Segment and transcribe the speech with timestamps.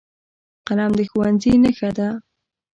[0.67, 2.09] قلم د ښوونځي نښه ده